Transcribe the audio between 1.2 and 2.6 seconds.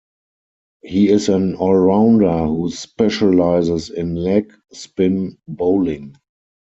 an all-rounder